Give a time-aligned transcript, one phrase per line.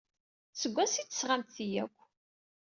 [0.61, 1.97] Seg wansi ay d-tesɣamt ti akk?